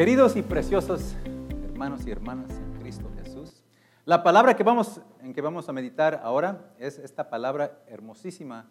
Queridos 0.00 0.34
y 0.34 0.40
preciosos 0.40 1.14
hermanos 1.62 2.06
y 2.06 2.10
hermanas 2.10 2.50
en 2.52 2.80
Cristo 2.80 3.10
Jesús, 3.22 3.62
la 4.06 4.22
palabra 4.22 4.56
que 4.56 4.62
vamos, 4.62 4.98
en 5.20 5.34
que 5.34 5.42
vamos 5.42 5.68
a 5.68 5.74
meditar 5.74 6.22
ahora 6.24 6.72
es 6.78 6.98
esta 6.98 7.28
palabra 7.28 7.82
hermosísima 7.86 8.66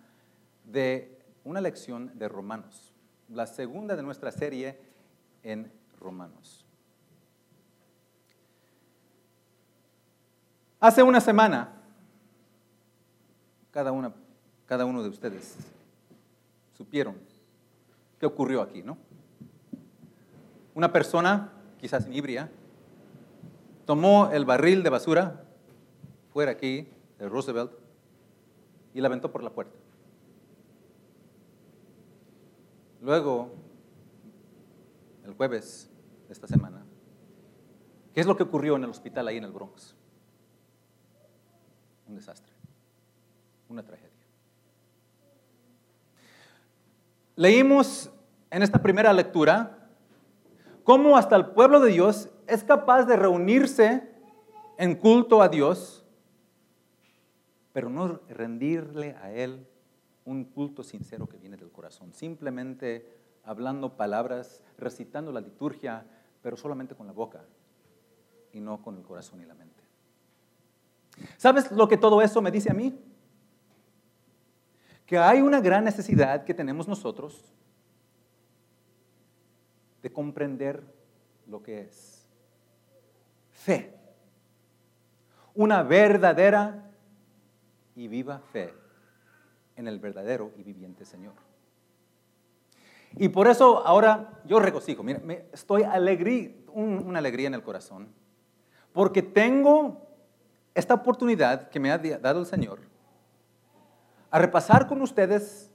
de 0.63 1.21
una 1.43 1.61
lección 1.61 2.17
de 2.17 2.27
Romanos, 2.27 2.95
la 3.27 3.45
segunda 3.45 3.95
de 3.95 4.01
nuestra 4.01 4.31
serie 4.31 4.79
en 5.43 5.71
Romanos. 5.99 6.65
Hace 10.79 11.03
una 11.03 11.21
semana, 11.21 11.69
cada, 13.69 13.91
una, 13.91 14.15
cada 14.65 14.83
uno 14.83 15.03
de 15.03 15.09
ustedes 15.09 15.57
supieron 16.75 17.17
qué 18.19 18.25
ocurrió 18.25 18.63
aquí, 18.63 18.81
¿no? 18.81 18.97
Una 20.75 20.91
persona, 20.91 21.51
quizás 21.79 22.07
ibria, 22.11 22.49
tomó 23.85 24.29
el 24.31 24.45
barril 24.45 24.83
de 24.83 24.89
basura 24.89 25.43
fuera 26.31 26.51
aquí 26.51 26.87
de 27.17 27.27
Roosevelt 27.27 27.71
y 28.93 29.01
la 29.01 29.07
aventó 29.07 29.31
por 29.31 29.43
la 29.43 29.49
puerta. 29.49 29.75
Luego, 33.01 33.51
el 35.25 35.33
jueves 35.33 35.89
de 36.27 36.33
esta 36.33 36.47
semana, 36.47 36.85
¿qué 38.13 38.21
es 38.21 38.27
lo 38.27 38.35
que 38.35 38.43
ocurrió 38.43 38.75
en 38.75 38.83
el 38.83 38.89
hospital 38.89 39.27
ahí 39.27 39.37
en 39.37 39.45
el 39.45 39.51
Bronx? 39.51 39.95
Un 42.07 42.15
desastre, 42.15 42.53
una 43.69 43.83
tragedia. 43.83 44.09
Leímos 47.35 48.11
en 48.51 48.63
esta 48.63 48.81
primera 48.81 49.13
lectura 49.13 49.78
cómo 50.89 51.17
hasta 51.17 51.35
el 51.35 51.45
pueblo 51.51 51.79
de 51.81 51.91
Dios 51.91 52.29
es 52.47 52.63
capaz 52.63 53.03
de 53.03 53.15
reunirse 53.15 54.09
en 54.79 54.95
culto 54.95 55.43
a 55.43 55.47
Dios, 55.47 56.03
pero 57.73 57.91
no 57.91 58.21
rendirle 58.27 59.15
a 59.21 59.31
Él 59.31 59.67
un 60.25 60.45
culto 60.45 60.81
sincero 60.81 61.29
que 61.29 61.37
viene 61.37 61.57
del 61.57 61.69
corazón, 61.69 62.11
simplemente 62.11 63.07
hablando 63.43 63.97
palabras, 63.97 64.63
recitando 64.79 65.31
la 65.31 65.41
liturgia, 65.41 66.07
pero 66.41 66.57
solamente 66.57 66.95
con 66.95 67.05
la 67.05 67.13
boca 67.13 67.43
y 68.51 68.59
no 68.59 68.81
con 68.81 68.97
el 68.97 69.03
corazón 69.03 69.41
y 69.41 69.45
la 69.45 69.53
mente. 69.53 69.83
¿Sabes 71.37 71.71
lo 71.71 71.87
que 71.87 71.97
todo 71.97 72.19
eso 72.23 72.41
me 72.41 72.49
dice 72.49 72.71
a 72.71 72.73
mí? 72.73 72.99
Que 75.05 75.19
hay 75.19 75.41
una 75.41 75.61
gran 75.61 75.83
necesidad 75.83 76.45
que 76.45 76.55
tenemos 76.55 76.87
nosotros 76.87 77.53
de 80.01 80.11
comprender 80.11 80.83
lo 81.47 81.61
que 81.61 81.81
es 81.81 82.27
fe. 83.51 83.93
Una 85.55 85.83
verdadera 85.83 86.91
y 87.95 88.07
viva 88.07 88.39
fe 88.39 88.73
en 89.75 89.87
el 89.87 89.99
verdadero 89.99 90.51
y 90.57 90.63
viviente 90.63 91.05
Señor. 91.05 91.33
Y 93.17 93.29
por 93.29 93.47
eso 93.47 93.85
ahora 93.85 94.39
yo 94.45 94.59
regocijo, 94.59 95.03
mira, 95.03 95.21
estoy 95.51 95.83
alegrí, 95.83 96.63
una 96.73 97.19
alegría 97.19 97.47
en 97.47 97.55
el 97.55 97.63
corazón, 97.63 98.07
porque 98.93 99.21
tengo 99.21 100.07
esta 100.75 100.93
oportunidad 100.93 101.69
que 101.69 101.79
me 101.79 101.91
ha 101.91 101.97
dado 101.97 102.39
el 102.39 102.45
Señor 102.45 102.79
a 104.31 104.39
repasar 104.39 104.87
con 104.87 105.01
ustedes 105.01 105.68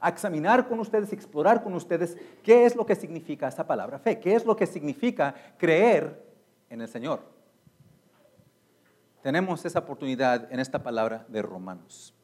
a 0.00 0.08
examinar 0.08 0.68
con 0.68 0.78
ustedes, 0.80 1.12
explorar 1.12 1.62
con 1.62 1.74
ustedes 1.74 2.16
qué 2.42 2.66
es 2.66 2.76
lo 2.76 2.86
que 2.86 2.94
significa 2.94 3.48
esa 3.48 3.66
palabra 3.66 3.98
fe, 3.98 4.18
qué 4.20 4.34
es 4.34 4.44
lo 4.44 4.56
que 4.56 4.66
significa 4.66 5.34
creer 5.58 6.22
en 6.70 6.80
el 6.80 6.88
Señor. 6.88 7.20
Tenemos 9.22 9.64
esa 9.64 9.80
oportunidad 9.80 10.52
en 10.52 10.60
esta 10.60 10.82
palabra 10.82 11.24
de 11.28 11.42
Romanos. 11.42 12.14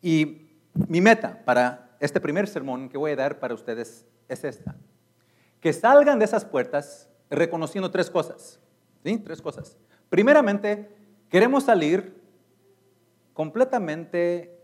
Y 0.00 0.48
mi 0.74 1.00
meta 1.00 1.42
para 1.44 1.90
este 1.98 2.20
primer 2.20 2.46
sermón 2.46 2.88
que 2.88 2.98
voy 2.98 3.12
a 3.12 3.16
dar 3.16 3.38
para 3.40 3.54
ustedes 3.54 4.06
es 4.28 4.44
esta. 4.44 4.76
Que 5.60 5.72
salgan 5.72 6.18
de 6.18 6.24
esas 6.24 6.44
puertas 6.44 7.08
reconociendo 7.28 7.90
tres 7.90 8.10
cosas. 8.10 8.60
¿Sí? 9.04 9.18
Tres 9.18 9.42
cosas. 9.42 9.76
Primeramente, 10.08 10.94
queremos 11.28 11.64
salir 11.64 12.20
completamente 13.32 14.59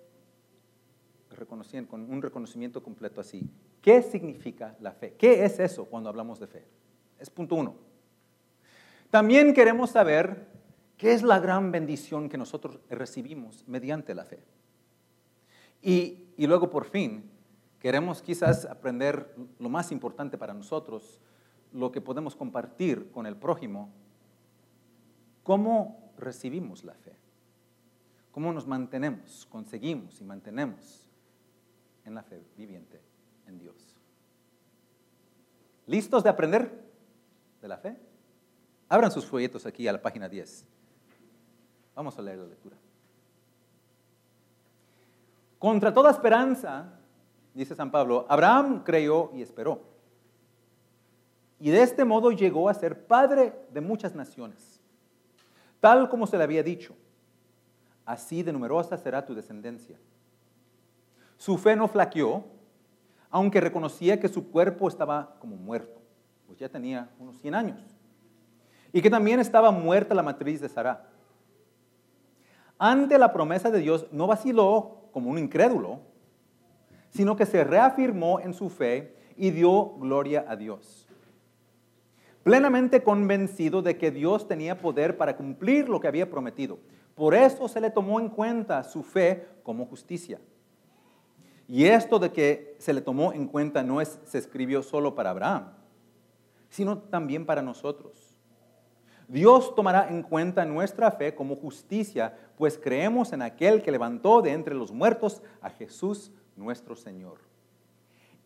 con 1.45 2.11
un 2.11 2.23
reconocimiento 2.23 2.83
completo 2.83 3.21
así. 3.21 3.49
¿Qué 3.83 4.03
significa 4.03 4.75
la 4.81 4.93
fe? 4.93 5.15
¿Qué 5.19 5.45
es 5.45 5.59
eso 5.59 5.85
cuando 5.85 6.09
hablamos 6.09 6.41
de 6.41 6.47
fe? 6.47 6.65
Es 7.19 7.29
punto 7.29 7.57
uno. 7.57 7.75
También 9.11 9.53
queremos 9.53 9.91
saber 9.91 10.47
qué 10.97 11.13
es 11.13 11.23
la 11.23 11.39
gran 11.39 11.71
bendición 11.71 12.29
que 12.29 12.39
nosotros 12.39 12.81
recibimos 12.89 13.65
mediante 13.67 14.15
la 14.15 14.25
fe. 14.25 14.43
Y, 15.83 16.29
y 16.37 16.47
luego 16.47 16.71
por 16.71 16.87
fin 16.87 17.31
queremos 17.79 18.23
quizás 18.23 18.65
aprender 18.65 19.35
lo 19.59 19.69
más 19.69 19.93
importante 19.93 20.39
para 20.39 20.55
nosotros, 20.55 21.21
lo 21.73 21.93
que 21.93 22.01
podemos 22.01 22.35
compartir 22.35 23.11
con 23.11 23.27
el 23.27 23.37
prójimo, 23.37 23.91
cómo 25.43 26.13
recibimos 26.17 26.83
la 26.83 26.95
fe, 26.95 27.13
cómo 28.33 28.53
nos 28.53 28.67
mantenemos, 28.67 29.47
conseguimos 29.51 30.21
y 30.21 30.25
mantenemos 30.25 31.06
en 32.07 32.15
la 32.15 32.23
fe 32.23 32.43
viviente 32.57 33.01
en 33.47 33.59
Dios. 33.59 33.77
¿Listos 35.87 36.23
de 36.23 36.31
aprender 36.31 36.71
de 37.61 37.69
la 37.69 37.77
fe? 37.77 37.97
Abran 38.89 39.11
sus 39.11 39.27
folletos 39.27 39.67
aquí 39.67 39.87
a 39.87 39.93
la 39.93 40.01
página 40.01 40.29
10. 40.29 40.65
Vamos 41.95 42.19
a 42.19 42.23
leer 42.23 42.39
la 42.39 42.47
lectura. 42.47 42.77
Contra 45.59 45.93
toda 45.93 46.11
esperanza, 46.11 46.93
dice 47.55 47.75
San 47.75 47.91
Pablo, 47.91 48.27
Abraham 48.29 48.85
creyó 48.85 49.31
y 49.35 49.43
esperó. 49.43 49.81
Y 51.59 51.71
de 51.71 51.83
este 51.83 52.05
modo 52.05 52.31
llegó 52.31 52.69
a 52.69 52.75
ser 52.75 53.07
padre 53.07 53.67
de 53.73 53.81
muchas 53.81 54.15
naciones, 54.15 54.81
tal 55.81 56.09
como 56.09 56.27
se 56.27 56.37
le 56.37 56.45
había 56.45 56.63
dicho. 56.63 56.95
Así 58.05 58.43
de 58.43 58.53
numerosa 58.53 58.97
será 58.99 59.25
tu 59.25 59.35
descendencia. 59.35 59.99
Su 61.37 61.59
fe 61.59 61.77
no 61.77 61.89
flaqueó, 61.89 62.45
aunque 63.31 63.61
reconocía 63.61 64.19
que 64.19 64.29
su 64.29 64.51
cuerpo 64.51 64.89
estaba 64.89 65.37
como 65.39 65.57
muerto, 65.57 66.01
pues 66.47 66.59
ya 66.59 66.69
tenía 66.69 67.11
unos 67.19 67.39
100 67.41 67.55
años, 67.55 67.81
y 68.93 69.03
que 69.03 69.11
también 69.11 69.41
estaba 69.41 69.71
muerta 69.71 70.15
la 70.15 70.23
matriz 70.23 70.61
de 70.61 70.69
Sara. 70.69 71.09
Ante 72.79 73.19
la 73.19 73.33
promesa 73.33 73.71
de 73.71 73.81
Dios 73.81 74.07
no 74.13 74.27
vaciló 74.27 75.09
como 75.13 75.31
un 75.31 75.39
incrédulo, 75.39 76.01
sino 77.11 77.37
que 77.37 77.47
se 77.47 77.65
reafirmó 77.65 78.41
en 78.41 78.53
su 78.53 78.69
fe 78.69 79.17
y 79.37 79.51
dio 79.51 79.95
gloria 79.99 80.45
a 80.49 80.57
Dios. 80.57 81.07
Plenamente 82.43 83.03
convencido 83.03 83.83
de 83.83 83.99
que 83.99 84.11
Dios 84.11 84.47
tenía 84.47 84.79
poder 84.79 85.17
para 85.17 85.37
cumplir 85.37 85.89
lo 85.89 86.01
que 86.01 86.09
había 86.09 86.31
prometido. 86.31 86.79
Por 87.15 87.35
eso 87.35 87.67
se 87.67 87.81
le 87.81 87.91
tomó 87.91 88.21
en 88.21 88.29
cuenta 88.29 88.85
su 88.85 89.03
fe 89.03 89.49
como 89.63 89.87
justicia. 89.87 90.39
Y 91.69 91.87
esto 91.87 92.19
de 92.19 92.31
que 92.31 92.77
se 92.79 92.93
le 92.93 93.01
tomó 93.01 93.33
en 93.33 93.47
cuenta 93.47 93.83
no 93.83 94.01
es, 94.01 94.19
se 94.25 94.39
escribió 94.39 94.83
solo 94.83 95.15
para 95.15 95.31
Abraham, 95.31 95.73
sino 96.69 96.99
también 96.99 97.45
para 97.45 97.63
nosotros. 97.63 98.37
Dios 99.29 99.75
tomará 99.75 100.09
en 100.09 100.23
cuenta 100.23 100.65
nuestra 100.65 101.11
fe 101.11 101.35
como 101.35 101.57
justicia, 101.57 102.37
pues 102.57 102.79
creemos 102.79 103.33
en 103.33 103.43
aquel 103.43 103.83
que 103.83 103.91
levantó 103.91 104.41
de 104.41 104.53
entre 104.53 104.75
los 104.75 104.93
muertos 104.93 105.43
a 105.61 105.71
Jesús 105.71 106.31
nuestro 106.55 106.95
Señor. 106.95 107.39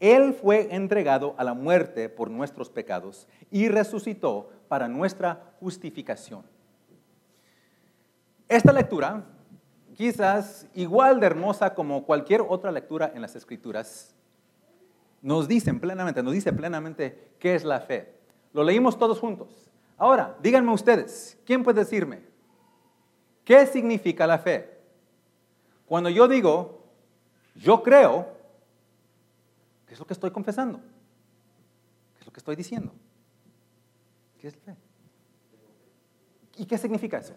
Él 0.00 0.32
fue 0.32 0.74
entregado 0.74 1.34
a 1.36 1.44
la 1.44 1.52
muerte 1.52 2.08
por 2.08 2.30
nuestros 2.30 2.70
pecados 2.70 3.28
y 3.50 3.68
resucitó 3.68 4.48
para 4.68 4.88
nuestra 4.88 5.52
justificación. 5.60 6.42
Esta 8.48 8.72
lectura 8.72 9.26
quizás 10.00 10.66
igual 10.72 11.20
de 11.20 11.26
hermosa 11.26 11.74
como 11.74 12.06
cualquier 12.06 12.40
otra 12.40 12.72
lectura 12.72 13.12
en 13.14 13.20
las 13.20 13.36
escrituras, 13.36 14.14
nos 15.20 15.46
dicen 15.46 15.78
plenamente, 15.78 16.22
nos 16.22 16.32
dice 16.32 16.54
plenamente 16.54 17.32
qué 17.38 17.54
es 17.54 17.64
la 17.64 17.80
fe. 17.80 18.14
Lo 18.54 18.64
leímos 18.64 18.98
todos 18.98 19.20
juntos. 19.20 19.70
Ahora, 19.98 20.38
díganme 20.42 20.72
ustedes, 20.72 21.36
¿quién 21.44 21.62
puede 21.62 21.80
decirme 21.80 22.22
qué 23.44 23.66
significa 23.66 24.26
la 24.26 24.38
fe? 24.38 24.70
Cuando 25.84 26.08
yo 26.08 26.26
digo, 26.26 26.82
yo 27.54 27.82
creo, 27.82 28.26
¿qué 29.86 29.92
es 29.92 30.00
lo 30.00 30.06
que 30.06 30.14
estoy 30.14 30.30
confesando? 30.30 30.78
¿Qué 32.14 32.20
es 32.20 32.26
lo 32.26 32.32
que 32.32 32.40
estoy 32.40 32.56
diciendo? 32.56 32.90
¿Qué 34.38 34.48
es 34.48 34.56
la 34.56 34.62
fe? 34.62 34.76
¿Y 36.56 36.64
qué 36.64 36.78
significa 36.78 37.18
eso? 37.18 37.34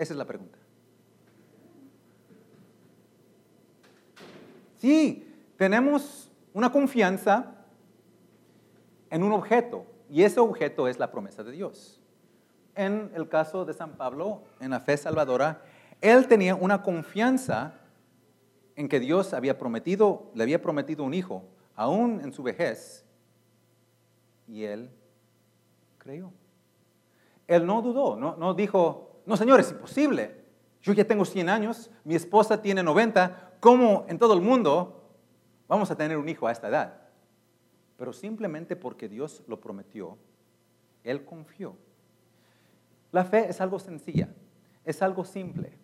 Esa 0.00 0.14
es 0.14 0.16
la 0.16 0.24
pregunta. 0.24 0.56
Sí, 4.78 5.30
tenemos 5.58 6.30
una 6.54 6.72
confianza 6.72 7.52
en 9.10 9.22
un 9.22 9.32
objeto, 9.32 9.84
y 10.08 10.22
ese 10.22 10.40
objeto 10.40 10.88
es 10.88 10.98
la 10.98 11.10
promesa 11.10 11.44
de 11.44 11.52
Dios. 11.52 12.00
En 12.74 13.12
el 13.14 13.28
caso 13.28 13.66
de 13.66 13.74
San 13.74 13.98
Pablo, 13.98 14.44
en 14.58 14.70
la 14.70 14.80
fe 14.80 14.96
salvadora, 14.96 15.62
él 16.00 16.26
tenía 16.28 16.54
una 16.54 16.82
confianza 16.82 17.74
en 18.76 18.88
que 18.88 19.00
Dios 19.00 19.34
había 19.34 19.58
prometido, 19.58 20.30
le 20.34 20.44
había 20.44 20.62
prometido 20.62 21.04
un 21.04 21.12
hijo, 21.12 21.44
aún 21.76 22.22
en 22.22 22.32
su 22.32 22.42
vejez, 22.42 23.04
y 24.48 24.64
él 24.64 24.90
creyó. 25.98 26.32
Él 27.46 27.66
no 27.66 27.82
dudó, 27.82 28.16
no, 28.16 28.36
no 28.38 28.54
dijo, 28.54 29.09
no 29.30 29.36
señor, 29.36 29.60
es 29.60 29.70
imposible. 29.70 30.44
Yo 30.82 30.92
ya 30.92 31.06
tengo 31.06 31.24
100 31.24 31.48
años, 31.48 31.88
mi 32.04 32.16
esposa 32.16 32.60
tiene 32.60 32.82
90, 32.82 33.52
¿cómo 33.60 34.04
en 34.08 34.18
todo 34.18 34.34
el 34.34 34.40
mundo 34.40 35.08
vamos 35.68 35.90
a 35.90 35.96
tener 35.96 36.18
un 36.18 36.28
hijo 36.28 36.48
a 36.48 36.52
esta 36.52 36.68
edad? 36.68 37.00
Pero 37.96 38.12
simplemente 38.12 38.74
porque 38.74 39.08
Dios 39.08 39.44
lo 39.46 39.60
prometió, 39.60 40.18
él 41.04 41.24
confió. 41.24 41.76
La 43.12 43.24
fe 43.24 43.48
es 43.48 43.60
algo 43.60 43.78
sencilla, 43.78 44.28
es 44.84 45.00
algo 45.00 45.24
simple. 45.24 45.78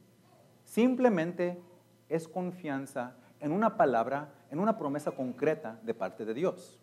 Simplemente 0.65 1.63
es 2.09 2.27
confianza 2.27 3.15
en 3.39 3.53
una 3.53 3.77
palabra, 3.77 4.33
en 4.51 4.59
una 4.59 4.77
promesa 4.77 5.13
concreta 5.13 5.79
de 5.83 5.95
parte 5.95 6.25
de 6.25 6.35
Dios. 6.35 6.81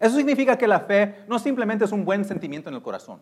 Eso 0.00 0.16
significa 0.16 0.56
que 0.56 0.68
la 0.68 0.80
fe 0.80 1.24
no 1.28 1.38
simplemente 1.38 1.84
es 1.84 1.92
un 1.92 2.04
buen 2.04 2.24
sentimiento 2.24 2.70
en 2.70 2.76
el 2.76 2.82
corazón. 2.82 3.20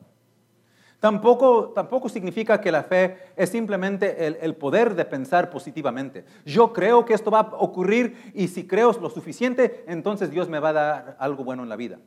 Tampoco, 1.06 1.68
tampoco 1.68 2.08
significa 2.08 2.60
que 2.60 2.72
la 2.72 2.82
fe 2.82 3.16
es 3.36 3.50
simplemente 3.50 4.26
el, 4.26 4.56
poder 4.56 4.96
de 4.96 5.04
pensar 5.04 5.50
positivamente. 5.50 6.24
Yo 6.44 6.72
creo 6.72 7.04
que 7.04 7.14
esto 7.14 7.30
va 7.30 7.42
a 7.42 7.54
ocurrir 7.58 8.32
y 8.34 8.48
si 8.48 8.66
creo 8.66 8.90
lo 9.00 9.08
suficiente, 9.08 9.84
entonces 9.86 10.32
Dios 10.32 10.48
me 10.48 10.58
va 10.58 10.70
a 10.70 10.72
dar 10.72 11.16
algo 11.20 11.44
bueno 11.44 11.62
en 11.62 11.68
la 11.68 11.76
vida. 11.76 12.00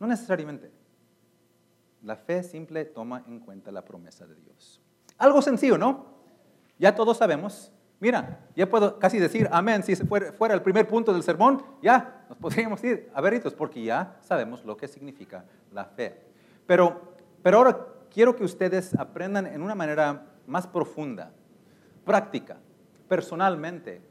No 0.00 0.06
necesariamente. 0.06 0.70
La 2.02 2.16
fe 2.16 2.42
simple 2.42 2.86
toma 2.86 3.24
en 3.28 3.40
cuenta 3.40 3.70
la 3.70 3.84
promesa 3.84 4.26
de 4.26 4.36
Dios. 4.36 4.80
Algo 5.18 5.42
sencillo, 5.42 5.76
¿no? 5.76 6.06
Ya 6.78 6.94
todos 6.94 7.18
sabemos. 7.18 7.70
Mira, 8.00 8.48
ya 8.56 8.70
puedo 8.70 8.98
casi 8.98 9.18
decir 9.18 9.50
amén 9.52 9.82
si 9.82 9.94
fuera, 9.96 10.32
fuera 10.32 10.54
el 10.54 10.62
primer 10.62 10.88
punto 10.88 11.12
del 11.12 11.22
sermón, 11.22 11.62
ya 11.82 12.24
nos 12.30 12.38
podríamos 12.38 12.82
ir 12.84 13.10
a 13.12 13.20
veritos 13.20 13.52
porque 13.52 13.82
ya 13.82 14.16
sabemos 14.22 14.64
lo 14.64 14.78
que 14.78 14.88
significa 14.88 15.44
la 15.72 15.84
fe. 15.84 16.22
Pero 16.66 17.18
pero 17.42 17.58
ahora 17.58 17.86
quiero 18.12 18.36
que 18.36 18.44
ustedes 18.44 18.94
aprendan 18.94 19.46
en 19.46 19.62
una 19.62 19.74
manera 19.74 20.26
más 20.46 20.66
profunda, 20.66 21.32
práctica, 22.04 22.58
personalmente, 23.08 24.02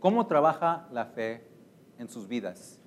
cómo 0.00 0.26
trabaja 0.26 0.86
la 0.90 1.06
fe 1.06 1.46
en 1.98 2.08
sus 2.08 2.28
vidas. 2.28 2.80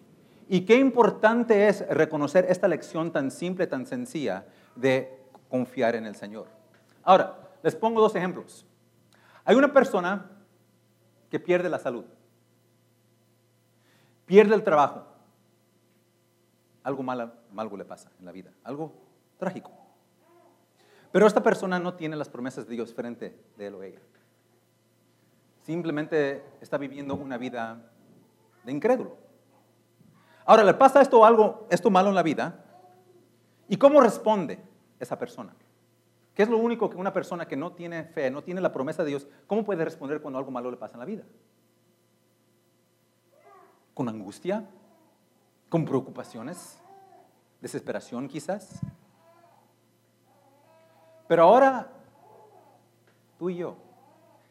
Y 0.47 0.61
qué 0.61 0.77
importante 0.77 1.67
es 1.67 1.87
reconocer 1.89 2.45
esta 2.49 2.67
lección 2.67 3.11
tan 3.11 3.31
simple, 3.31 3.67
tan 3.67 3.85
sencilla 3.85 4.45
de 4.75 5.21
confiar 5.49 5.95
en 5.95 6.05
el 6.05 6.15
Señor. 6.15 6.47
Ahora, 7.03 7.37
les 7.63 7.75
pongo 7.75 7.99
dos 7.99 8.15
ejemplos. 8.15 8.65
Hay 9.43 9.55
una 9.55 9.73
persona 9.73 10.29
que 11.29 11.39
pierde 11.39 11.69
la 11.69 11.79
salud, 11.79 12.05
pierde 14.25 14.55
el 14.55 14.63
trabajo, 14.63 15.05
algo 16.83 17.03
malo, 17.03 17.33
le 17.77 17.85
pasa 17.85 18.09
en 18.19 18.25
la 18.25 18.31
vida, 18.31 18.51
algo 18.63 19.07
Trágico. 19.37 19.71
Pero 21.17 21.25
esta 21.25 21.41
persona 21.41 21.79
no 21.79 21.95
tiene 21.95 22.15
las 22.15 22.29
promesas 22.29 22.67
de 22.67 22.75
Dios 22.75 22.93
frente 22.93 23.35
de 23.57 23.65
él 23.65 23.73
o. 23.73 23.81
Simplemente 25.63 26.43
está 26.61 26.77
viviendo 26.77 27.15
una 27.15 27.39
vida 27.39 27.89
de 28.63 28.71
incrédulo. 28.71 29.17
Ahora, 30.45 30.63
le 30.63 30.75
pasa 30.75 31.01
esto 31.01 31.25
algo, 31.25 31.65
esto 31.71 31.89
malo 31.89 32.09
en 32.09 32.13
la 32.13 32.21
vida. 32.21 32.63
¿Y 33.67 33.77
cómo 33.77 33.99
responde 33.99 34.59
esa 34.99 35.17
persona? 35.17 35.55
¿Qué 36.35 36.43
es 36.43 36.49
lo 36.49 36.59
único 36.59 36.87
que 36.87 36.97
una 36.97 37.13
persona 37.13 37.47
que 37.47 37.57
no 37.57 37.71
tiene 37.71 38.03
fe, 38.03 38.29
no 38.29 38.43
tiene 38.43 38.61
la 38.61 38.71
promesa 38.71 39.01
de 39.03 39.09
Dios, 39.09 39.27
cómo 39.47 39.65
puede 39.65 39.83
responder 39.83 40.21
cuando 40.21 40.37
algo 40.37 40.51
malo 40.51 40.69
le 40.69 40.77
pasa 40.77 40.93
en 40.93 40.99
la 40.99 41.05
vida? 41.05 41.23
¿Con 43.95 44.07
angustia? 44.07 44.69
¿Con 45.67 45.83
preocupaciones? 45.83 46.77
¿Desesperación 47.59 48.27
quizás? 48.27 48.83
Pero 51.27 51.43
ahora, 51.43 51.91
tú 53.37 53.49
y 53.49 53.57
yo, 53.57 53.75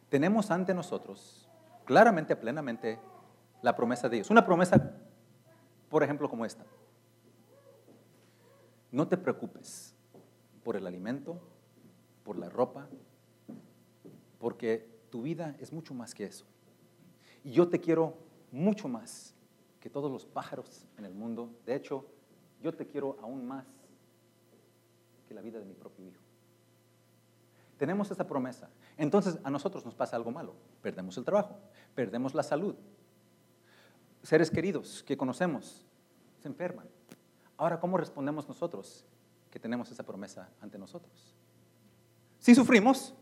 tenemos 0.08 0.50
ante 0.50 0.74
nosotros, 0.74 1.48
claramente, 1.84 2.36
plenamente, 2.36 2.98
la 3.62 3.74
promesa 3.74 4.08
de 4.08 4.16
Dios. 4.16 4.30
Una 4.30 4.44
promesa, 4.44 4.92
por 5.88 6.02
ejemplo, 6.02 6.28
como 6.28 6.44
esta. 6.44 6.64
No 8.92 9.08
te 9.08 9.16
preocupes 9.16 9.94
por 10.62 10.76
el 10.76 10.86
alimento, 10.86 11.38
por 12.22 12.38
la 12.38 12.48
ropa, 12.48 12.88
porque 14.38 14.88
tu 15.10 15.22
vida 15.22 15.56
es 15.58 15.72
mucho 15.72 15.94
más 15.94 16.14
que 16.14 16.24
eso. 16.24 16.44
Y 17.42 17.52
yo 17.52 17.68
te 17.68 17.80
quiero 17.80 18.14
mucho 18.50 18.88
más 18.88 19.34
que 19.80 19.90
todos 19.90 20.10
los 20.10 20.26
pájaros 20.26 20.86
en 20.98 21.04
el 21.04 21.14
mundo. 21.14 21.50
De 21.64 21.74
hecho, 21.74 22.04
yo 22.62 22.74
te 22.74 22.86
quiero 22.86 23.16
aún 23.22 23.46
más 23.46 23.66
que 25.28 25.34
la 25.34 25.40
vida 25.40 25.58
de 25.58 25.64
mi 25.64 25.74
propio 25.74 26.06
hijo. 26.06 26.25
Tenemos 27.78 28.10
esa 28.10 28.26
promesa. 28.26 28.68
Entonces 28.96 29.38
a 29.44 29.50
nosotros 29.50 29.84
nos 29.84 29.94
pasa 29.94 30.16
algo 30.16 30.30
malo. 30.30 30.54
Perdemos 30.82 31.16
el 31.18 31.24
trabajo, 31.24 31.58
perdemos 31.94 32.34
la 32.34 32.42
salud. 32.42 32.74
Seres 34.22 34.50
queridos 34.50 35.02
que 35.02 35.16
conocemos 35.16 35.84
se 36.40 36.48
enferman. 36.48 36.88
Ahora, 37.56 37.78
¿cómo 37.80 37.96
respondemos 37.96 38.48
nosotros 38.48 39.04
que 39.50 39.60
tenemos 39.60 39.90
esa 39.90 40.02
promesa 40.02 40.48
ante 40.60 40.78
nosotros? 40.78 41.34
Sí 42.38 42.54
sufrimos, 42.54 43.14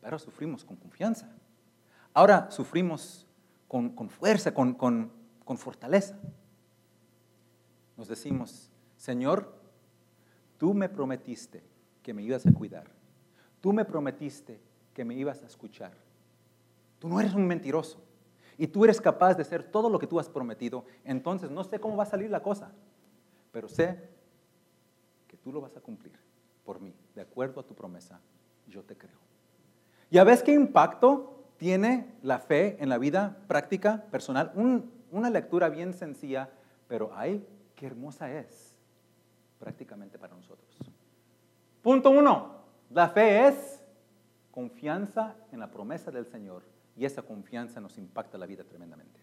pero 0.00 0.18
sufrimos 0.18 0.64
con 0.64 0.76
confianza. 0.76 1.30
Ahora 2.14 2.50
sufrimos 2.50 3.26
con, 3.68 4.08
fuerza, 4.10 4.52
con, 4.52 4.74
con 4.74 5.58
fortaleza. 5.58 6.18
Nos 7.96 8.08
decimos, 8.08 8.70
Señor, 8.96 9.54
tú 10.58 10.74
me 10.74 10.88
prometiste 10.88 11.62
que 12.02 12.12
me 12.12 12.22
ibas 12.22 12.46
a 12.46 12.52
cuidar 12.52 13.01
Tú 13.62 13.72
me 13.72 13.86
prometiste 13.86 14.60
que 14.92 15.04
me 15.04 15.14
ibas 15.14 15.42
a 15.42 15.46
escuchar. 15.46 15.92
Tú 16.98 17.08
no 17.08 17.18
eres 17.18 17.32
un 17.32 17.46
mentiroso. 17.46 18.02
Y 18.58 18.66
tú 18.66 18.84
eres 18.84 19.00
capaz 19.00 19.34
de 19.34 19.42
hacer 19.42 19.62
todo 19.62 19.88
lo 19.88 19.98
que 19.98 20.06
tú 20.06 20.20
has 20.20 20.28
prometido. 20.28 20.84
Entonces 21.04 21.50
no 21.50 21.64
sé 21.64 21.80
cómo 21.80 21.96
va 21.96 22.02
a 22.02 22.06
salir 22.06 22.28
la 22.28 22.42
cosa. 22.42 22.72
Pero 23.52 23.68
sé 23.68 24.10
que 25.28 25.36
tú 25.36 25.52
lo 25.52 25.60
vas 25.60 25.76
a 25.76 25.80
cumplir 25.80 26.12
por 26.64 26.80
mí. 26.80 26.92
De 27.14 27.22
acuerdo 27.22 27.60
a 27.60 27.66
tu 27.66 27.74
promesa, 27.74 28.20
yo 28.66 28.82
te 28.82 28.96
creo. 28.96 29.18
¿Ya 30.10 30.24
ves 30.24 30.42
qué 30.42 30.52
impacto 30.52 31.44
tiene 31.56 32.16
la 32.22 32.40
fe 32.40 32.76
en 32.82 32.88
la 32.88 32.98
vida 32.98 33.38
práctica, 33.46 34.04
personal? 34.10 34.52
una 35.10 35.30
lectura 35.30 35.68
bien 35.68 35.94
sencilla, 35.94 36.50
pero 36.88 37.12
ay, 37.14 37.46
qué 37.76 37.86
hermosa 37.86 38.30
es 38.32 38.76
prácticamente 39.58 40.18
para 40.18 40.34
nosotros. 40.34 40.68
Punto 41.82 42.10
uno. 42.10 42.51
La 42.92 43.08
fe 43.08 43.48
es 43.48 43.82
confianza 44.50 45.34
en 45.50 45.60
la 45.60 45.70
promesa 45.70 46.10
del 46.10 46.26
Señor 46.26 46.62
y 46.94 47.06
esa 47.06 47.22
confianza 47.22 47.80
nos 47.80 47.96
impacta 47.96 48.36
la 48.36 48.44
vida 48.44 48.64
tremendamente. 48.64 49.18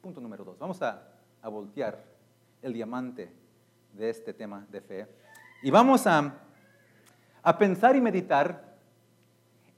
Punto 0.00 0.20
número 0.20 0.44
dos. 0.44 0.58
Vamos 0.58 0.82
a, 0.82 1.10
voltear 1.44 2.02
el 2.62 2.72
diamante 2.72 3.30
de 3.92 4.08
este 4.08 4.32
tema 4.32 4.66
de 4.70 4.80
fe 4.80 5.06
y 5.62 5.70
vamos 5.70 6.06
a, 6.06 6.34
a 7.42 7.58
pensar 7.58 7.94
y 7.94 8.00
meditar 8.00 8.74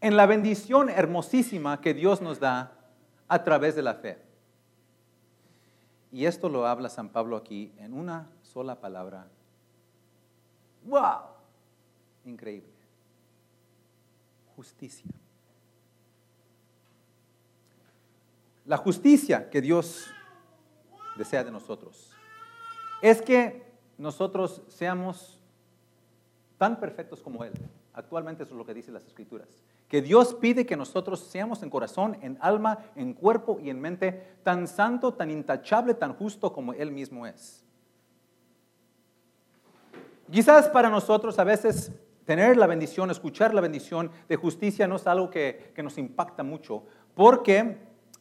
en 0.01 0.17
la 0.17 0.27
bendición 0.27 0.89
hermosísima 0.89 1.81
que 1.81 1.93
Dios 1.93 2.23
nos 2.23 2.39
da 2.39 2.73
a 3.29 3.43
través 3.43 3.75
de 3.75 3.83
la 3.83 3.95
fe. 3.95 4.23
Y 6.13 6.25
esto 6.25 6.49
lo 6.49 6.67
habla 6.67 6.89
San 6.89 7.11
Pablo 7.11 7.37
aquí 7.37 7.75
en 7.79 7.93
una 7.93 8.31
sola 8.43 8.81
palabra. 8.81 9.27
¡Wow! 10.85 11.36
Increíble. 12.27 12.73
Justicia. 14.55 15.11
La 18.65 18.77
justicia 18.77 19.49
que 19.49 19.61
Dios 19.61 20.07
desea 21.17 21.45
de 21.45 21.53
nosotros 21.53 22.11
es 23.01 23.23
que 23.23 23.65
nosotros 23.97 24.63
seamos 24.69 25.41
tan 26.59 26.81
perfectos 26.81 27.21
como 27.21 27.45
Él. 27.45 27.53
Actualmente 27.93 28.43
eso 28.43 28.55
es 28.55 28.59
lo 28.59 28.67
que 28.67 28.75
dicen 28.75 28.95
las 28.95 29.07
escrituras. 29.07 29.49
Que 29.89 30.03
Dios 30.03 30.35
pide 30.35 30.67
que 30.67 30.77
nosotros 30.77 31.21
seamos 31.21 31.63
en 31.63 31.71
corazón, 31.71 32.19
en 32.21 32.37
alma, 32.41 32.79
en 32.97 33.15
cuerpo 33.15 33.59
y 33.63 33.71
en 33.71 33.81
mente 33.81 34.39
tan 34.43 34.67
santo, 34.67 35.15
tan 35.15 35.31
intachable, 35.31 35.95
tan 35.95 36.15
justo 36.15 36.53
como 36.53 36.73
Él 36.73 36.91
mismo 36.91 37.27
es. 37.27 37.63
Quizás 40.31 40.69
para 40.69 40.91
nosotros 40.91 41.39
a 41.39 41.45
veces 41.45 41.93
Tener 42.27 42.57
la 42.57 42.67
bendición, 42.67 43.11
escuchar 43.11 43.55
la 43.55 43.61
bendición 43.61 44.11
de 44.29 44.37
justicia 44.37 44.87
no 44.87 44.97
es 44.97 45.07
algo 45.07 45.31
que, 45.31 45.73
nos 45.83 45.97
impacta 45.97 46.43
mucho, 46.43 46.85
porque 47.15 47.79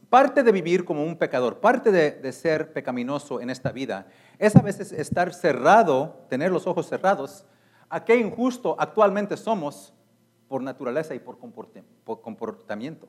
parte 0.10 0.44
de 0.44 0.52
vivir 0.52 0.86
como 0.86 1.04
un 1.04 1.18
pecador, 1.18 1.60
parte 1.60 1.92
de, 1.92 2.12
de, 2.12 2.32
ser 2.32 2.72
pecaminoso 2.72 3.42
en 3.42 3.50
esta 3.50 3.72
vida, 3.72 4.08
es 4.38 4.56
a 4.56 4.62
veces 4.62 4.92
estar 4.92 5.34
cerrado, 5.34 6.26
tener 6.30 6.52
los 6.52 6.68
ojos 6.68 6.88
cerrados 6.88 7.46
a 7.90 8.06
qué 8.06 8.16
injusto 8.16 8.76
actualmente 8.80 9.38
somos 9.38 9.94
por 10.48 10.62
naturaleza 10.62 11.16
y 11.16 11.20
por 11.20 11.40
comportamiento. 11.40 13.08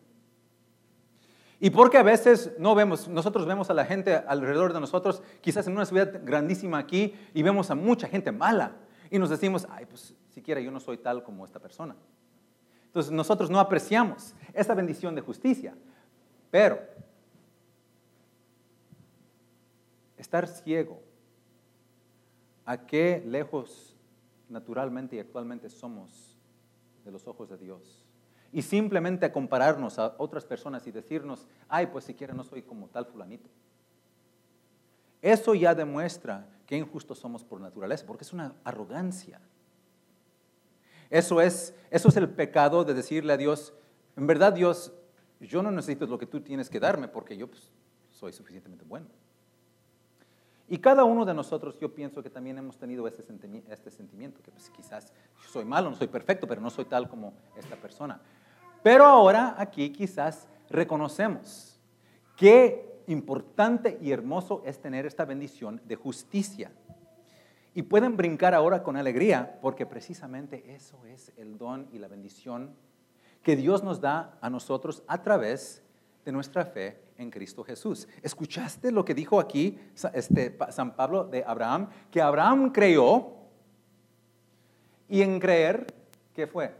Y 1.60 1.70
porque 1.70 1.98
a 1.98 2.02
veces 2.02 2.52
no 2.58 2.74
vemos, 2.74 3.08
nosotros 3.08 3.46
vemos 3.46 3.70
a 3.70 3.74
la 3.74 3.84
gente 3.84 4.14
alrededor 4.14 4.72
de 4.72 4.80
nosotros, 4.80 5.22
quizás 5.40 5.66
en 5.66 5.74
una 5.74 5.86
ciudad 5.86 6.20
grandísima 6.24 6.78
aquí, 6.78 7.14
y 7.34 7.42
vemos 7.42 7.70
a 7.70 7.74
mucha 7.74 8.08
gente 8.08 8.32
mala, 8.32 8.76
y 9.10 9.18
nos 9.18 9.30
decimos, 9.30 9.66
ay, 9.70 9.86
pues 9.86 10.14
siquiera 10.36 10.60
yo 10.60 10.70
no 10.70 10.80
soy 10.80 10.98
tal 10.98 11.24
como 11.24 11.46
esta 11.46 11.58
persona. 11.58 11.96
Entonces 12.84 13.10
nosotros 13.10 13.48
no 13.48 13.58
apreciamos 13.58 14.34
esa 14.52 14.74
bendición 14.74 15.14
de 15.14 15.22
justicia, 15.22 15.74
pero 16.50 16.78
estar 20.18 20.46
ciego 20.46 21.00
a 22.66 22.86
qué 22.86 23.24
lejos 23.26 23.96
naturalmente 24.50 25.16
y 25.16 25.20
actualmente 25.20 25.70
somos 25.70 26.36
de 27.02 27.10
los 27.10 27.26
ojos 27.26 27.48
de 27.48 27.56
Dios 27.56 28.04
y 28.52 28.60
simplemente 28.60 29.32
compararnos 29.32 29.98
a 29.98 30.16
otras 30.18 30.44
personas 30.44 30.86
y 30.86 30.90
decirnos, 30.90 31.46
ay, 31.66 31.86
pues 31.86 32.04
siquiera 32.04 32.34
no 32.34 32.44
soy 32.44 32.60
como 32.60 32.88
tal 32.88 33.06
fulanito. 33.06 33.48
Eso 35.22 35.54
ya 35.54 35.74
demuestra 35.74 36.46
que 36.66 36.76
injustos 36.76 37.18
somos 37.18 37.42
por 37.42 37.58
naturaleza, 37.58 38.04
porque 38.06 38.24
es 38.24 38.34
una 38.34 38.54
arrogancia. 38.64 39.40
Eso 41.10 41.40
es, 41.40 41.74
eso 41.90 42.08
es 42.08 42.16
el 42.16 42.28
pecado 42.28 42.84
de 42.84 42.94
decirle 42.94 43.32
a 43.32 43.36
Dios, 43.36 43.72
en 44.16 44.26
verdad 44.26 44.52
Dios, 44.52 44.92
yo 45.40 45.62
no 45.62 45.70
necesito 45.70 46.06
lo 46.06 46.18
que 46.18 46.26
tú 46.26 46.40
tienes 46.40 46.70
que 46.70 46.80
darme 46.80 47.08
porque 47.08 47.36
yo 47.36 47.48
pues, 47.48 47.70
soy 48.10 48.32
suficientemente 48.32 48.84
bueno. 48.84 49.06
Y 50.68 50.78
cada 50.78 51.04
uno 51.04 51.24
de 51.24 51.32
nosotros, 51.32 51.78
yo 51.78 51.94
pienso 51.94 52.22
que 52.22 52.30
también 52.30 52.58
hemos 52.58 52.76
tenido 52.76 53.06
este 53.06 53.22
sentimiento, 53.22 54.42
que 54.42 54.50
pues, 54.50 54.68
quizás 54.70 55.12
soy 55.48 55.64
malo, 55.64 55.90
no 55.90 55.96
soy 55.96 56.08
perfecto, 56.08 56.48
pero 56.48 56.60
no 56.60 56.70
soy 56.70 56.86
tal 56.86 57.08
como 57.08 57.34
esta 57.56 57.76
persona. 57.76 58.20
Pero 58.82 59.04
ahora 59.04 59.54
aquí 59.58 59.90
quizás 59.90 60.48
reconocemos 60.68 61.78
qué 62.36 63.02
importante 63.06 63.98
y 64.02 64.10
hermoso 64.10 64.62
es 64.64 64.80
tener 64.80 65.06
esta 65.06 65.24
bendición 65.24 65.80
de 65.84 65.94
justicia. 65.94 66.72
Y 67.76 67.82
pueden 67.82 68.16
brincar 68.16 68.54
ahora 68.54 68.82
con 68.82 68.96
alegría 68.96 69.58
porque 69.60 69.84
precisamente 69.84 70.74
eso 70.74 71.04
es 71.04 71.30
el 71.36 71.58
don 71.58 71.90
y 71.92 71.98
la 71.98 72.08
bendición 72.08 72.74
que 73.42 73.54
Dios 73.54 73.84
nos 73.84 74.00
da 74.00 74.38
a 74.40 74.48
nosotros 74.48 75.02
a 75.06 75.20
través 75.20 75.82
de 76.24 76.32
nuestra 76.32 76.64
fe 76.64 76.98
en 77.18 77.30
Cristo 77.30 77.62
Jesús. 77.62 78.08
¿Escuchaste 78.22 78.90
lo 78.90 79.04
que 79.04 79.12
dijo 79.12 79.38
aquí 79.38 79.78
este, 80.14 80.56
San 80.70 80.96
Pablo 80.96 81.24
de 81.24 81.44
Abraham? 81.46 81.90
Que 82.10 82.22
Abraham 82.22 82.72
creyó 82.72 83.34
y 85.06 85.20
en 85.20 85.38
creer, 85.38 85.86
¿qué 86.32 86.46
fue? 86.46 86.74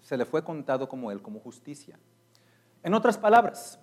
Se 0.00 0.16
le 0.16 0.26
fue 0.26 0.44
contado 0.44 0.88
como 0.88 1.10
él, 1.10 1.20
como 1.20 1.40
justicia. 1.40 1.98
En 2.84 2.94
otras 2.94 3.18
palabras, 3.18 3.80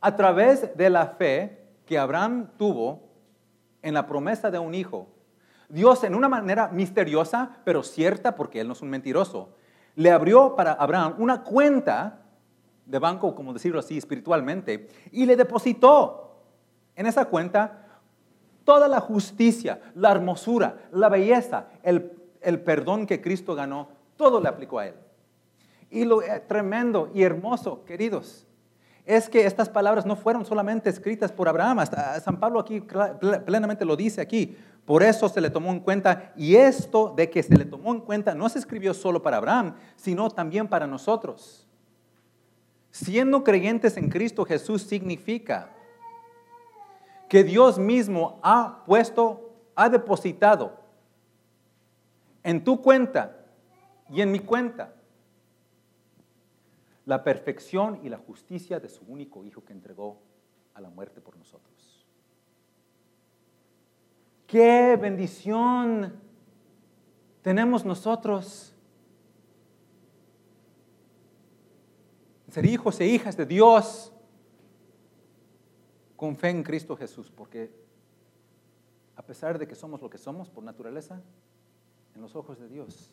a 0.00 0.14
través 0.14 0.76
de 0.76 0.88
la 0.88 1.08
fe 1.08 1.66
que 1.84 1.98
Abraham 1.98 2.52
tuvo 2.56 3.13
en 3.84 3.94
la 3.94 4.06
promesa 4.06 4.50
de 4.50 4.58
un 4.58 4.74
hijo, 4.74 5.08
Dios 5.68 6.02
en 6.04 6.14
una 6.14 6.28
manera 6.28 6.68
misteriosa, 6.68 7.58
pero 7.64 7.82
cierta, 7.82 8.34
porque 8.34 8.60
él 8.60 8.66
no 8.66 8.72
es 8.72 8.82
un 8.82 8.90
mentiroso, 8.90 9.50
le 9.94 10.10
abrió 10.10 10.56
para 10.56 10.72
Abraham 10.72 11.14
una 11.18 11.42
cuenta 11.42 12.22
de 12.86 12.98
banco, 12.98 13.34
como 13.34 13.52
decirlo 13.52 13.78
así, 13.78 13.96
espiritualmente, 13.96 14.88
y 15.12 15.26
le 15.26 15.36
depositó 15.36 16.42
en 16.96 17.06
esa 17.06 17.26
cuenta 17.26 18.00
toda 18.64 18.88
la 18.88 19.00
justicia, 19.00 19.80
la 19.94 20.10
hermosura, 20.12 20.78
la 20.90 21.08
belleza, 21.08 21.68
el, 21.82 22.12
el 22.40 22.60
perdón 22.60 23.06
que 23.06 23.20
Cristo 23.20 23.54
ganó, 23.54 23.88
todo 24.16 24.40
le 24.40 24.48
aplicó 24.48 24.78
a 24.78 24.86
él. 24.88 24.94
Y 25.90 26.04
lo 26.04 26.22
eh, 26.22 26.42
tremendo 26.46 27.10
y 27.14 27.22
hermoso, 27.22 27.84
queridos, 27.84 28.46
es 29.04 29.28
que 29.28 29.44
estas 29.44 29.68
palabras 29.68 30.06
no 30.06 30.16
fueron 30.16 30.46
solamente 30.46 30.88
escritas 30.88 31.30
por 31.30 31.48
Abraham, 31.48 31.80
hasta 31.80 32.18
San 32.20 32.40
Pablo 32.40 32.60
aquí 32.60 32.82
plenamente 33.44 33.84
lo 33.84 33.96
dice 33.96 34.20
aquí, 34.20 34.56
por 34.86 35.02
eso 35.02 35.28
se 35.28 35.40
le 35.40 35.50
tomó 35.50 35.70
en 35.72 35.80
cuenta, 35.80 36.32
y 36.36 36.56
esto 36.56 37.12
de 37.14 37.28
que 37.28 37.42
se 37.42 37.56
le 37.56 37.66
tomó 37.66 37.92
en 37.92 38.00
cuenta 38.00 38.34
no 38.34 38.48
se 38.48 38.58
escribió 38.58 38.94
solo 38.94 39.22
para 39.22 39.36
Abraham, 39.36 39.74
sino 39.96 40.30
también 40.30 40.68
para 40.68 40.86
nosotros. 40.86 41.66
Siendo 42.90 43.44
creyentes 43.44 43.96
en 43.96 44.08
Cristo 44.08 44.44
Jesús 44.44 44.82
significa 44.82 45.70
que 47.28 47.44
Dios 47.44 47.78
mismo 47.78 48.38
ha 48.42 48.84
puesto, 48.86 49.52
ha 49.74 49.88
depositado 49.88 50.78
en 52.42 52.62
tu 52.62 52.80
cuenta 52.80 53.36
y 54.08 54.20
en 54.20 54.30
mi 54.30 54.38
cuenta 54.38 54.94
la 57.06 57.22
perfección 57.22 58.00
y 58.02 58.08
la 58.08 58.18
justicia 58.18 58.80
de 58.80 58.88
su 58.88 59.04
único 59.04 59.44
Hijo 59.44 59.64
que 59.64 59.72
entregó 59.72 60.20
a 60.74 60.80
la 60.80 60.90
muerte 60.90 61.20
por 61.20 61.36
nosotros. 61.36 62.06
¡Qué 64.46 64.96
bendición 65.00 66.20
tenemos 67.42 67.84
nosotros! 67.84 68.74
ser 72.54 72.66
hijos 72.66 73.00
e 73.00 73.06
hijas 73.08 73.36
de 73.36 73.46
Dios 73.46 74.12
con 76.14 76.36
fe 76.36 76.50
en 76.50 76.62
Cristo 76.62 76.96
Jesús, 76.96 77.28
porque 77.28 77.74
a 79.16 79.22
pesar 79.22 79.58
de 79.58 79.66
que 79.66 79.74
somos 79.74 80.00
lo 80.00 80.08
que 80.08 80.18
somos 80.18 80.50
por 80.50 80.62
naturaleza, 80.62 81.20
en 82.14 82.22
los 82.22 82.36
ojos 82.36 82.60
de 82.60 82.68
Dios 82.68 83.10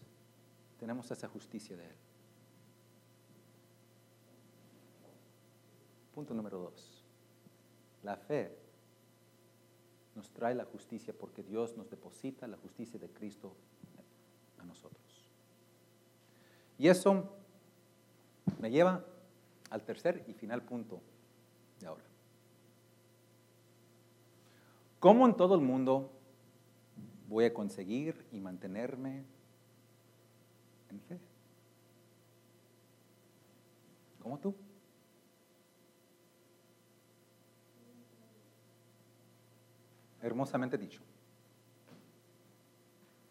tenemos 0.77 1.10
esa 1.10 1.27
justicia 1.27 1.75
de 1.75 1.86
Él. 1.86 1.95
Punto 6.13 6.33
número 6.33 6.59
dos. 6.59 7.03
La 8.03 8.17
fe 8.17 8.57
nos 10.15 10.29
trae 10.31 10.53
la 10.55 10.65
justicia 10.65 11.13
porque 11.17 11.43
Dios 11.43 11.77
nos 11.77 11.89
deposita 11.89 12.47
la 12.47 12.57
justicia 12.57 12.99
de 12.99 13.09
Cristo 13.09 13.53
a 14.59 14.65
nosotros. 14.65 15.01
Y 16.77 16.87
eso 16.87 17.29
me 18.59 18.69
lleva 18.71 19.05
al 19.69 19.83
tercer 19.83 20.23
y 20.27 20.33
final 20.33 20.63
punto 20.63 20.99
de 21.79 21.87
ahora. 21.87 22.03
¿Cómo 24.99 25.25
en 25.25 25.35
todo 25.35 25.55
el 25.55 25.61
mundo 25.61 26.11
voy 27.27 27.45
a 27.45 27.53
conseguir 27.53 28.25
y 28.31 28.39
mantenerme 28.39 29.23
en 30.89 30.99
fe? 31.01 31.19
¿Cómo 34.21 34.37
tú? 34.37 34.53
Hermosamente 40.21 40.77
dicho. 40.77 41.01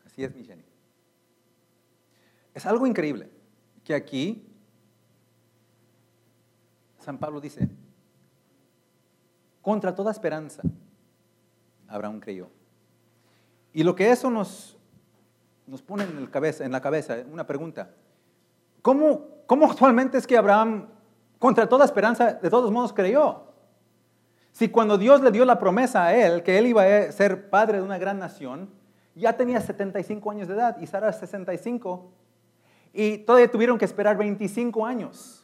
Así 0.04 0.24
es 0.24 0.34
mi 0.34 0.44
Jenny. 0.44 0.64
Es 2.52 2.66
algo 2.66 2.86
increíble 2.86 3.30
que 3.84 3.94
aquí 3.94 4.46
San 6.98 7.18
Pablo 7.18 7.40
dice, 7.40 7.68
contra 9.62 9.94
toda 9.94 10.10
esperanza, 10.10 10.62
Abraham 11.88 12.20
creyó. 12.20 12.50
Y 13.72 13.82
lo 13.82 13.94
que 13.94 14.10
eso 14.10 14.30
nos, 14.30 14.76
nos 15.66 15.82
pone 15.82 16.04
en, 16.04 16.16
el 16.18 16.30
cabeza, 16.30 16.64
en 16.64 16.72
la 16.72 16.80
cabeza, 16.80 17.16
una 17.30 17.46
pregunta. 17.46 17.94
¿Cómo, 18.82 19.44
¿Cómo 19.46 19.70
actualmente 19.70 20.18
es 20.18 20.26
que 20.26 20.36
Abraham, 20.36 20.88
contra 21.38 21.68
toda 21.68 21.84
esperanza, 21.84 22.34
de 22.34 22.50
todos 22.50 22.70
modos 22.70 22.92
creyó? 22.92 23.49
Si 24.52 24.68
cuando 24.68 24.98
Dios 24.98 25.20
le 25.20 25.30
dio 25.30 25.44
la 25.44 25.58
promesa 25.58 26.06
a 26.06 26.14
él, 26.14 26.42
que 26.42 26.58
él 26.58 26.66
iba 26.66 26.82
a 26.82 27.12
ser 27.12 27.50
padre 27.50 27.78
de 27.78 27.84
una 27.84 27.98
gran 27.98 28.18
nación, 28.18 28.70
ya 29.14 29.36
tenía 29.36 29.60
75 29.60 30.30
años 30.30 30.48
de 30.48 30.54
edad 30.54 30.76
y 30.80 30.86
Sara 30.86 31.12
65, 31.12 32.10
y 32.92 33.18
todavía 33.18 33.50
tuvieron 33.50 33.78
que 33.78 33.84
esperar 33.84 34.16
25 34.16 34.84
años 34.84 35.40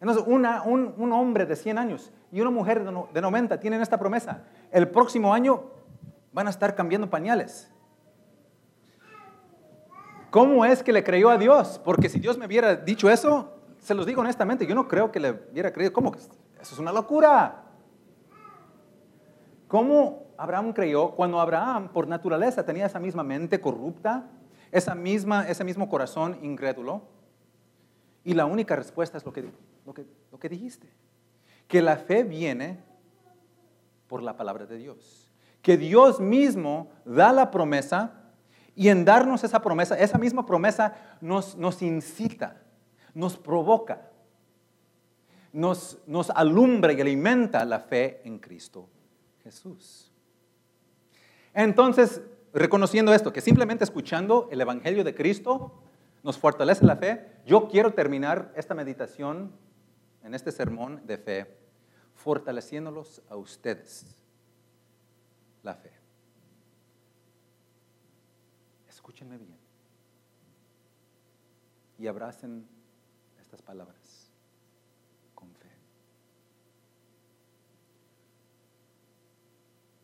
entonces, 0.00 0.24
un, 0.26 1.12
hombre 1.12 1.44
de 1.44 1.56
100 1.56 1.78
años 1.78 2.10
y 2.32 2.40
una 2.40 2.50
mujer 2.50 2.84
de 2.84 3.20
90 3.20 3.60
tienen 3.60 3.82
esta 3.82 3.98
promesa. 3.98 4.44
El 4.70 4.88
próximo 4.88 5.34
año 5.34 5.64
van 6.32 6.46
a 6.46 6.50
estar 6.50 6.74
cambiando 6.74 7.10
pañales. 7.10 7.70
¿Cómo 10.30 10.64
es 10.64 10.82
que 10.82 10.92
le 10.92 11.04
creyó 11.04 11.28
a 11.28 11.36
Dios? 11.36 11.80
Porque 11.84 12.08
si 12.08 12.18
Dios 12.18 12.38
me 12.38 12.46
hubiera 12.46 12.76
dicho 12.76 13.10
eso, 13.10 13.52
se 13.78 13.94
los 13.94 14.06
digo 14.06 14.22
honestamente, 14.22 14.66
yo 14.66 14.74
no 14.74 14.88
creo 14.88 15.12
que 15.12 15.20
le 15.20 15.32
hubiera 15.52 15.72
creído. 15.72 15.92
¿Cómo? 15.92 16.14
Eso 16.14 16.34
es 16.60 16.78
una 16.78 16.92
locura. 16.92 17.64
¿Cómo 19.70 20.32
Abraham 20.36 20.72
creyó 20.72 21.12
cuando 21.12 21.40
Abraham, 21.40 21.90
por 21.92 22.08
naturaleza, 22.08 22.66
tenía 22.66 22.86
esa 22.86 22.98
misma 22.98 23.22
mente 23.22 23.60
corrupta, 23.60 24.26
esa 24.72 24.96
misma, 24.96 25.48
ese 25.48 25.62
mismo 25.62 25.88
corazón 25.88 26.40
incrédulo? 26.42 27.02
Y 28.24 28.34
la 28.34 28.46
única 28.46 28.74
respuesta 28.74 29.16
es 29.16 29.24
lo 29.24 29.32
que 29.32 29.48
lo 29.86 30.38
que, 30.40 30.48
dijiste. 30.48 30.88
que 31.68 31.82
la 31.82 31.98
fe 31.98 32.24
viene 32.24 32.82
por 34.08 34.24
la 34.24 34.36
palabra 34.36 34.66
de 34.66 34.76
Dios. 34.76 35.30
Que 35.62 35.76
Dios 35.76 36.18
mismo 36.18 36.90
da 37.04 37.32
la 37.32 37.52
promesa 37.52 38.32
y 38.74 38.88
en 38.88 39.04
darnos 39.04 39.44
esa 39.44 39.62
promesa, 39.62 39.96
esa 39.96 40.18
misma 40.18 40.46
promesa 40.46 40.96
nos, 41.20 41.56
nos 41.56 41.80
incita, 41.80 42.60
nos 43.14 43.36
provoca, 43.36 44.10
nos, 45.52 46.00
nos 46.08 46.28
alumbra 46.30 46.92
y 46.92 47.00
alimenta 47.00 47.64
la 47.64 47.78
fe 47.78 48.20
en 48.24 48.40
Cristo 48.40 48.88
Jesús. 49.42 50.12
Entonces, 51.54 52.22
reconociendo 52.52 53.12
esto, 53.12 53.32
que 53.32 53.40
simplemente 53.40 53.84
escuchando 53.84 54.48
el 54.50 54.60
Evangelio 54.60 55.04
de 55.04 55.14
Cristo 55.14 55.82
nos 56.22 56.38
fortalece 56.38 56.84
la 56.84 56.96
fe, 56.96 57.26
yo 57.46 57.68
quiero 57.68 57.92
terminar 57.92 58.52
esta 58.56 58.74
meditación 58.74 59.52
en 60.22 60.34
este 60.34 60.52
sermón 60.52 61.06
de 61.06 61.18
fe 61.18 61.56
fortaleciéndolos 62.14 63.22
a 63.30 63.36
ustedes 63.36 64.14
la 65.62 65.74
fe. 65.74 65.90
Escúchenme 68.88 69.38
bien 69.38 69.58
y 71.98 72.06
abracen 72.06 72.66
estas 73.40 73.62
palabras 73.62 74.30
con 75.34 75.54
fe. 75.54 75.68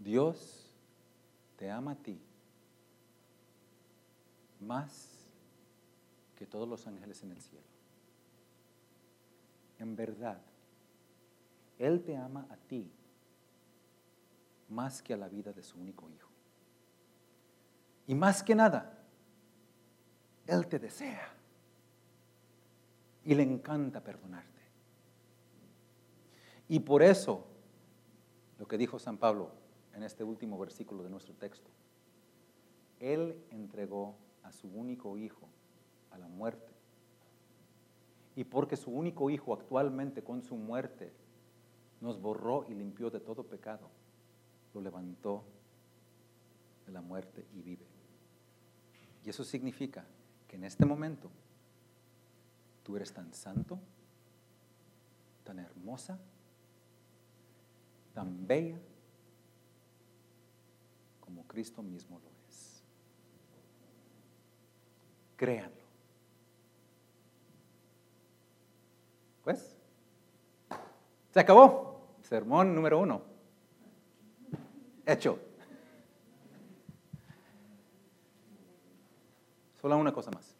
Dios 0.07 0.73
te 1.57 1.69
ama 1.69 1.91
a 1.91 1.97
ti 1.97 2.17
más 4.61 5.27
que 6.37 6.47
todos 6.47 6.69
los 6.69 6.87
ángeles 6.87 7.25
en 7.25 7.33
el 7.33 7.41
cielo. 7.41 7.67
En 9.81 9.97
verdad, 9.97 10.41
Él 11.77 12.05
te 12.05 12.17
ama 12.17 12.47
a 12.51 12.57
ti 12.57 12.89
más 14.69 15.03
que 15.03 15.13
a 15.13 15.17
la 15.17 15.29
vida 15.29 15.53
de 15.53 15.65
su 15.65 15.77
único 15.77 16.09
hijo. 16.09 16.31
Y 18.07 18.15
más 18.15 18.45
que 18.45 18.55
nada, 18.55 19.05
Él 20.47 20.69
te 20.69 20.79
desea 20.79 21.35
y 23.25 23.35
le 23.35 23.43
encanta 23.43 24.05
perdonarte. 24.05 24.63
Y 26.69 26.79
por 26.79 27.03
eso, 27.03 27.45
lo 28.57 28.69
que 28.69 28.79
dijo 28.79 29.01
San 29.01 29.19
Pablo 29.19 29.66
en 29.97 30.03
este 30.03 30.23
último 30.23 30.59
versículo 30.59 31.03
de 31.03 31.09
nuestro 31.09 31.35
texto, 31.35 31.71
Él 33.01 33.43
entregó 33.51 34.15
a 34.43 34.53
su 34.53 34.69
único 34.69 35.17
hijo 35.17 35.49
a 36.11 36.19
la 36.19 36.29
muerte. 36.29 36.71
Y 38.37 38.45
porque 38.45 38.77
su 38.77 38.91
único 38.91 39.31
hijo 39.31 39.55
actualmente 39.55 40.23
con 40.23 40.43
su 40.43 40.55
muerte 40.55 41.15
nos 42.03 42.21
borró 42.21 42.67
y 42.69 42.75
limpió 42.75 43.09
de 43.09 43.21
todo 43.21 43.43
pecado, 43.45 43.89
lo 44.75 44.83
levantó 44.83 45.45
de 46.85 46.93
la 46.93 47.01
muerte 47.01 47.47
y 47.55 47.63
vive. 47.63 47.87
Y 49.25 49.31
eso 49.31 49.45
significa 49.45 50.05
que 50.47 50.57
en 50.57 50.65
este 50.65 50.85
momento 50.85 51.31
tú 52.83 52.97
eres 52.97 53.15
tan 53.15 53.33
santo, 53.33 53.79
tan 55.43 55.59
hermosa, 55.59 56.19
tan 58.13 58.47
bella, 58.47 58.79
como 61.27 61.47
Cristo 61.47 61.83
mismo 61.83 62.19
lo 62.19 62.31
es. 62.49 62.83
Créanlo. 65.37 65.85
Pues, 69.45 69.77
se 71.31 71.41
acabó. 71.41 72.17
Sermón 72.23 72.75
número 72.75 72.99
uno. 72.99 73.23
Hecho. 75.05 75.39
Solo 79.81 79.99
una 79.99 80.13
cosa 80.13 80.31
más. 80.31 80.57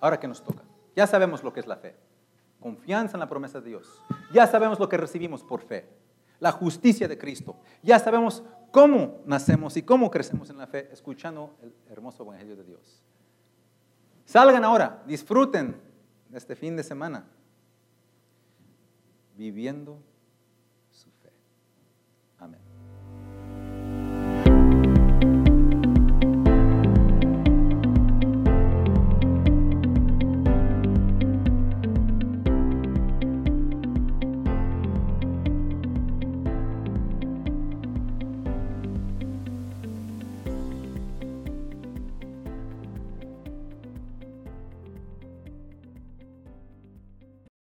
Ahora 0.00 0.20
que 0.20 0.28
nos 0.28 0.44
toca. 0.44 0.62
Ya 0.94 1.06
sabemos 1.06 1.42
lo 1.42 1.52
que 1.52 1.60
es 1.60 1.66
la 1.66 1.76
fe. 1.76 1.96
Confianza 2.60 3.16
en 3.16 3.20
la 3.20 3.28
promesa 3.28 3.60
de 3.60 3.70
Dios. 3.70 4.02
Ya 4.32 4.46
sabemos 4.46 4.78
lo 4.78 4.88
que 4.88 4.96
recibimos 4.96 5.42
por 5.42 5.62
fe. 5.62 5.88
La 6.38 6.52
justicia 6.52 7.08
de 7.08 7.18
Cristo. 7.18 7.56
Ya 7.82 7.98
sabemos 7.98 8.44
cómo 8.70 9.22
nacemos 9.26 9.76
y 9.76 9.82
cómo 9.82 10.10
crecemos 10.10 10.50
en 10.50 10.58
la 10.58 10.66
fe 10.66 10.88
escuchando 10.92 11.56
el 11.62 11.72
hermoso 11.90 12.22
Evangelio 12.22 12.56
de 12.56 12.64
Dios. 12.64 13.02
Salgan 14.24 14.64
ahora, 14.64 15.02
disfruten 15.06 15.80
este 16.32 16.56
fin 16.56 16.76
de 16.76 16.82
semana 16.82 17.26
viviendo 19.36 19.98